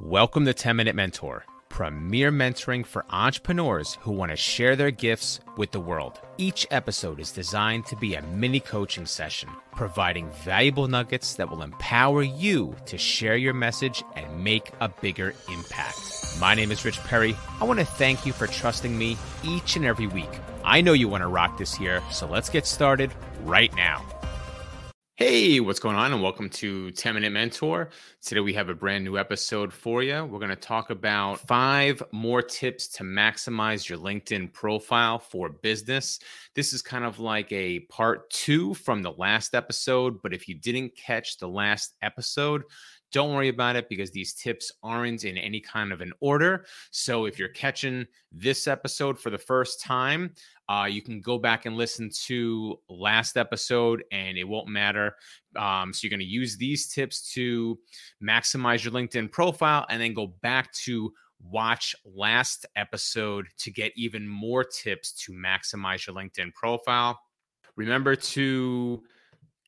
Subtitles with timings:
[0.00, 5.40] Welcome to 10 Minute Mentor, premier mentoring for entrepreneurs who want to share their gifts
[5.56, 6.20] with the world.
[6.36, 11.62] Each episode is designed to be a mini coaching session, providing valuable nuggets that will
[11.62, 15.98] empower you to share your message and make a bigger impact.
[16.38, 17.34] My name is Rich Perry.
[17.60, 20.30] I want to thank you for trusting me each and every week.
[20.62, 23.10] I know you want to rock this year, so let's get started
[23.42, 24.06] right now.
[25.18, 26.12] Hey, what's going on?
[26.12, 27.90] And welcome to 10 Minute Mentor.
[28.22, 30.24] Today we have a brand new episode for you.
[30.24, 36.20] We're going to talk about five more tips to maximize your LinkedIn profile for business.
[36.54, 40.54] This is kind of like a part two from the last episode, but if you
[40.54, 42.62] didn't catch the last episode,
[43.12, 46.66] don't worry about it because these tips aren't in any kind of an order.
[46.90, 50.34] So if you're catching this episode for the first time,
[50.68, 55.16] uh, you can go back and listen to last episode and it won't matter.
[55.56, 57.78] Um, so you're going to use these tips to
[58.22, 64.28] maximize your LinkedIn profile and then go back to watch last episode to get even
[64.28, 67.18] more tips to maximize your LinkedIn profile.
[67.76, 69.02] Remember to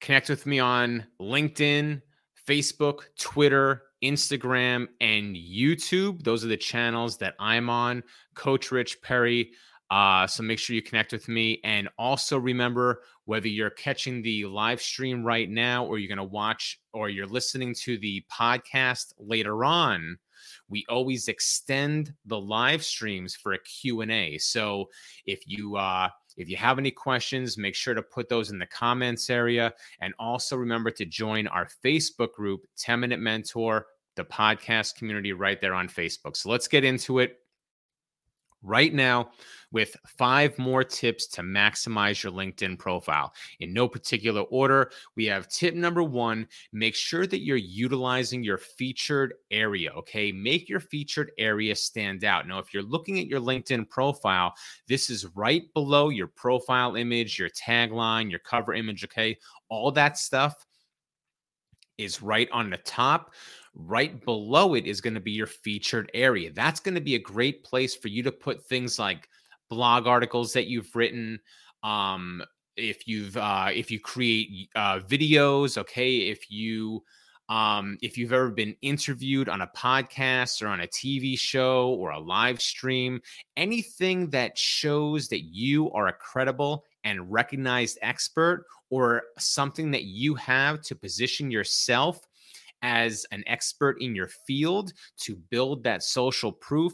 [0.00, 2.02] connect with me on LinkedIn
[2.46, 6.22] Facebook, Twitter, Instagram, and YouTube.
[6.22, 8.02] Those are the channels that I'm on.
[8.34, 9.52] Coach Rich Perry.
[9.90, 11.60] Uh, so make sure you connect with me.
[11.64, 16.24] And also remember whether you're catching the live stream right now or you're going to
[16.24, 20.18] watch or you're listening to the podcast later on,
[20.74, 24.36] we always extend the live streams for a Q&A.
[24.38, 24.90] So
[25.24, 28.66] if you uh, if you have any questions, make sure to put those in the
[28.66, 29.72] comments area.
[30.00, 33.86] And also remember to join our Facebook group, 10 Minute Mentor,
[34.16, 36.36] the podcast community right there on Facebook.
[36.36, 37.38] So let's get into it
[38.64, 39.30] right now
[39.70, 43.32] with five more tips to maximize your LinkedIn profile.
[43.60, 48.58] In no particular order, we have tip number one make sure that you're utilizing your
[48.58, 49.90] featured area.
[49.92, 50.32] Okay.
[50.32, 52.46] Make your featured area stand out.
[52.46, 54.54] Now, if you're looking at your LinkedIn profile,
[54.88, 59.04] this is right below your profile image, your tagline, your cover image.
[59.04, 59.36] Okay.
[59.68, 60.64] All that stuff
[61.98, 63.32] is right on the top.
[63.74, 66.52] Right below it is going to be your featured area.
[66.52, 69.28] That's going to be a great place for you to put things like
[69.68, 71.40] blog articles that you've written.
[71.82, 72.42] Um,
[72.76, 77.02] if you've uh, if you create uh, videos, okay, if you
[77.48, 82.10] um, if you've ever been interviewed on a podcast or on a TV show or
[82.10, 83.20] a live stream,
[83.56, 90.34] anything that shows that you are a credible and recognized expert or something that you
[90.34, 92.26] have to position yourself
[92.82, 96.92] as an expert in your field to build that social proof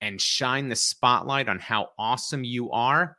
[0.00, 3.16] and shine the spotlight on how awesome you are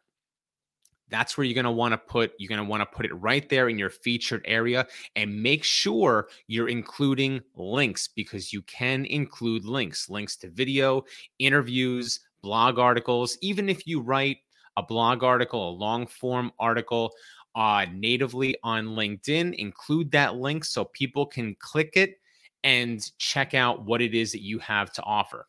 [1.12, 3.14] that's where you're going to want to put you're going to want to put it
[3.14, 9.06] right there in your featured area and make sure you're including links because you can
[9.06, 11.04] include links links to video
[11.38, 14.38] interviews blog articles even if you write
[14.78, 17.12] a blog article a long form article
[17.56, 19.56] uh, natively on LinkedIn.
[19.56, 22.20] Include that link so people can click it
[22.64, 25.48] and check out what it is that you have to offer.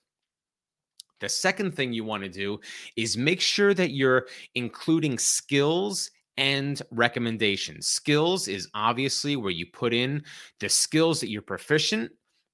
[1.21, 2.59] The second thing you want to do
[2.97, 7.87] is make sure that you're including skills and recommendations.
[7.87, 10.25] Skills is obviously where you put in
[10.59, 12.11] the skills that you're proficient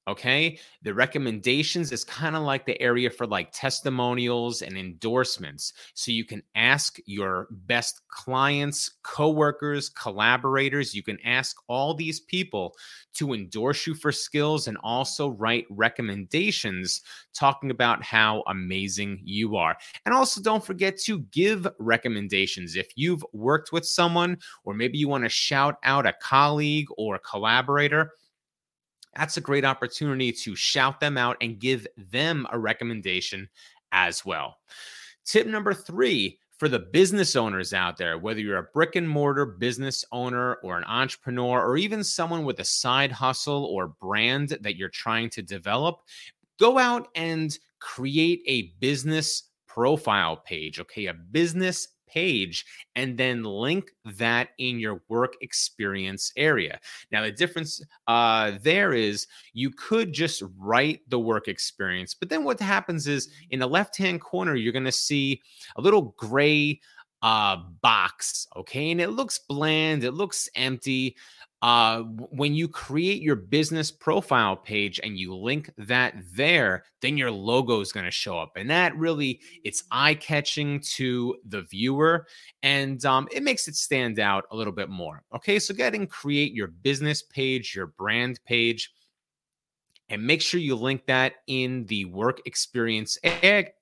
[0.09, 0.59] Okay.
[0.85, 5.75] The recommendations is kind of like the area for like testimonials and endorsements.
[5.93, 12.75] So you can ask your best clients, coworkers, collaborators, you can ask all these people
[13.17, 17.03] to endorse you for skills and also write recommendations
[17.35, 19.77] talking about how amazing you are.
[20.07, 22.77] And also don't forget to give recommendations.
[22.77, 27.17] If you've worked with someone, or maybe you want to shout out a colleague or
[27.17, 28.13] a collaborator,
[29.19, 33.49] that's a great opportunity to shout them out and give them a recommendation
[33.91, 34.59] as well.
[35.25, 39.45] Tip number three for the business owners out there, whether you're a brick and mortar
[39.45, 44.77] business owner or an entrepreneur, or even someone with a side hustle or brand that
[44.77, 46.00] you're trying to develop,
[46.59, 51.06] go out and create a business profile page, okay?
[51.06, 52.64] A business page
[52.96, 56.81] and then link that in your work experience area.
[57.12, 62.44] Now, the difference uh, there is you could just write the work experience, but then
[62.44, 65.40] what happens is in the left hand corner, you're going to see
[65.76, 66.81] a little gray
[67.22, 71.16] uh box okay and it looks bland it looks empty
[71.60, 77.31] uh, when you create your business profile page and you link that there, then your
[77.32, 82.26] logo is going to show up, and that really it's eye catching to the viewer,
[82.62, 85.25] and um, it makes it stand out a little bit more.
[85.34, 88.93] Okay, so get and create your business page, your brand page.
[90.08, 93.19] and make sure you link that in the work experience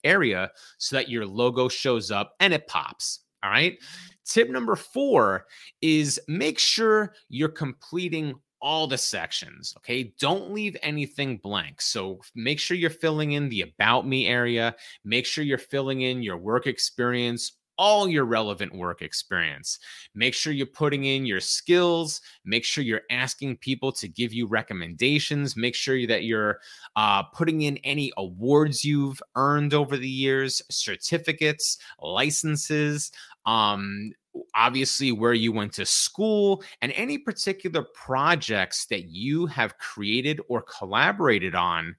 [0.05, 3.21] area so that your logo shows up and it pops.
[3.47, 3.79] All right.
[4.25, 5.47] Tip number four
[5.81, 9.73] is make sure you're completing all the sections.
[9.77, 10.13] Okay.
[10.19, 11.81] Don't leave anything blank.
[11.81, 14.75] So make sure you're filling in the about me area.
[15.05, 19.79] Make sure you're filling in your work experience all your relevant work experience.
[20.15, 22.21] Make sure you're putting in your skills.
[22.45, 25.57] Make sure you're asking people to give you recommendations.
[25.57, 26.61] Make sure that you're
[26.97, 33.13] uh, putting in any awards you've earned over the years, certificates, licenses.
[33.47, 34.13] Um,
[34.55, 40.63] obviously where you went to school and any particular projects that you have created or
[40.63, 41.95] collaborated on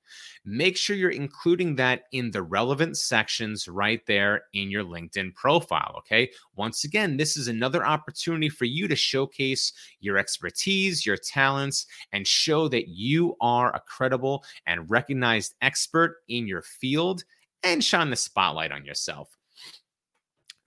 [0.46, 5.96] make sure you're including that in the relevant sections right there in your linkedin profile
[5.98, 6.30] okay?
[6.56, 12.28] Once again this is another opportunity for you to showcase your expertise your talents and
[12.28, 17.24] show that you are a credible and recognized expert in your field
[17.64, 19.38] and shine the spotlight on yourself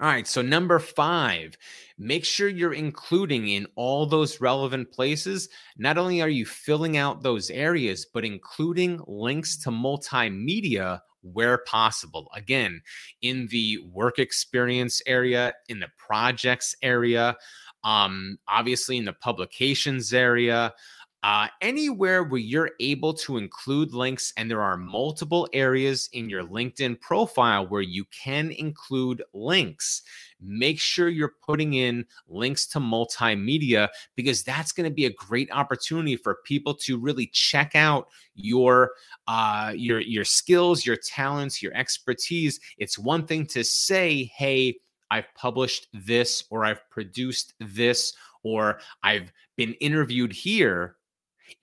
[0.01, 0.27] all right.
[0.27, 1.59] So, number five,
[1.99, 5.51] make sure you're including in all those relevant places.
[5.77, 12.31] Not only are you filling out those areas, but including links to multimedia where possible.
[12.35, 12.81] Again,
[13.21, 17.37] in the work experience area, in the projects area,
[17.85, 20.73] um, obviously in the publications area.
[21.23, 26.43] Uh, anywhere where you're able to include links, and there are multiple areas in your
[26.43, 30.01] LinkedIn profile where you can include links.
[30.41, 35.51] Make sure you're putting in links to multimedia because that's going to be a great
[35.53, 38.93] opportunity for people to really check out your
[39.29, 42.59] uh, your your skills, your talents, your expertise.
[42.79, 44.77] It's one thing to say, "Hey,
[45.11, 50.97] I've published this," or "I've produced this," or "I've been interviewed here."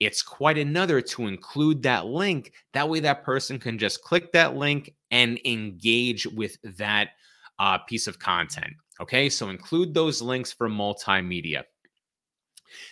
[0.00, 2.52] It's quite another to include that link.
[2.72, 7.10] That way, that person can just click that link and engage with that
[7.58, 8.72] uh, piece of content.
[9.00, 11.62] Okay, so include those links for multimedia.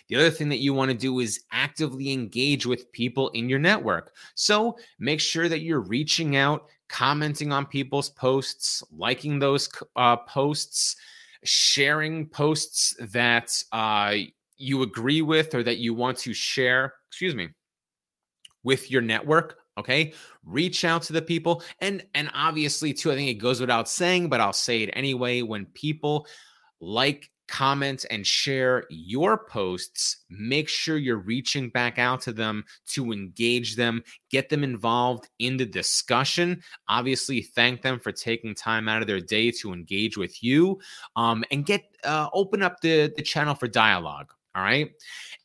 [0.09, 3.59] The other thing that you want to do is actively engage with people in your
[3.59, 4.13] network.
[4.35, 10.95] So make sure that you're reaching out, commenting on people's posts, liking those uh, posts,
[11.43, 14.15] sharing posts that uh,
[14.57, 17.49] you agree with or that you want to share, excuse me,
[18.63, 20.13] with your network, okay?
[20.43, 24.29] Reach out to the people and and obviously too I think it goes without saying,
[24.29, 26.27] but I'll say it anyway when people
[26.79, 33.11] like comment and share your posts, make sure you're reaching back out to them to
[33.11, 36.61] engage them, get them involved in the discussion.
[36.87, 40.79] Obviously, thank them for taking time out of their day to engage with you,
[41.15, 44.33] um, and get uh, open up the the channel for dialogue.
[44.57, 44.89] All right.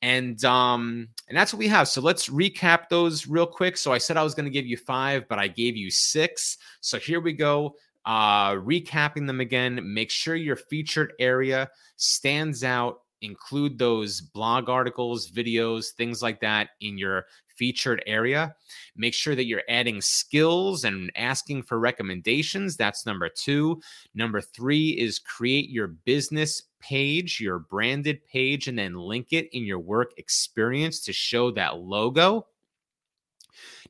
[0.00, 1.86] And um, and that's what we have.
[1.86, 3.76] So let's recap those real quick.
[3.76, 6.56] So I said I was going to give you five, but I gave you six.
[6.80, 7.74] So here we go.
[8.06, 9.78] Uh, recapping them again.
[9.84, 13.02] Make sure your featured area stands out.
[13.22, 17.24] Include those blog articles, videos, things like that in your
[17.56, 18.54] featured area.
[18.96, 22.76] Make sure that you're adding skills and asking for recommendations.
[22.76, 23.80] That's number two.
[24.14, 29.64] Number three is create your business page, your branded page, and then link it in
[29.64, 32.46] your work experience to show that logo.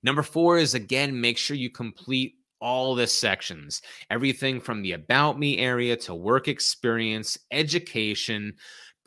[0.03, 5.37] Number four is again, make sure you complete all the sections everything from the about
[5.37, 8.55] me area to work experience, education,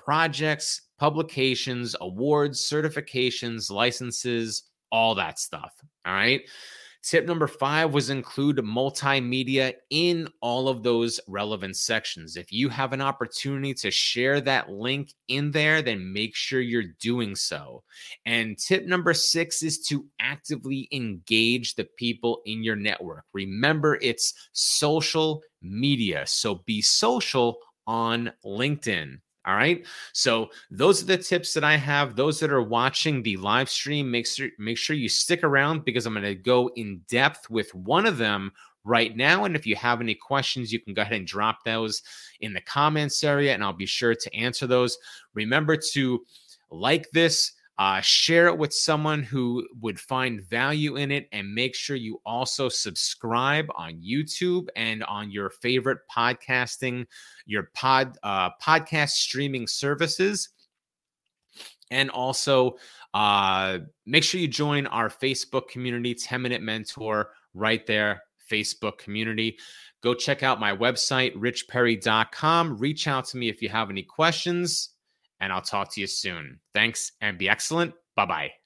[0.06, 5.74] projects, publications, awards, certifications, licenses, all that stuff.
[6.06, 6.42] All right.
[7.04, 12.36] Tip number five was include multimedia in all of those relevant sections.
[12.36, 16.96] If you have an opportunity to share that link in there, then make sure you're
[17.00, 17.84] doing so.
[18.26, 23.26] And tip number six is to actively engage the people in your network.
[23.34, 26.24] Remember, it's social media.
[26.26, 29.20] So be social on LinkedIn.
[29.46, 29.86] All right.
[30.12, 32.16] So those are the tips that I have.
[32.16, 36.06] Those that are watching the live stream, make sure make sure you stick around because
[36.06, 38.52] I'm going to go in depth with one of them
[38.84, 39.46] right now.
[39.46, 42.02] And if you have any questions, you can go ahead and drop those
[42.40, 44.98] in the comments area, and I'll be sure to answer those.
[45.34, 46.24] Remember to
[46.72, 51.76] like this, uh, share it with someone who would find value in it, and make
[51.76, 57.06] sure you also subscribe on YouTube and on your favorite podcasting,
[57.46, 60.50] your pod uh, podcast streaming services.
[61.92, 62.78] And also,
[63.14, 69.58] uh, make sure you join our Facebook community, 10 Minute Mentor, right there, Facebook community.
[70.02, 72.78] Go check out my website, richperry.com.
[72.78, 74.95] Reach out to me if you have any questions
[75.40, 76.60] and I'll talk to you soon.
[76.74, 77.94] Thanks and be excellent.
[78.16, 78.65] Bye bye.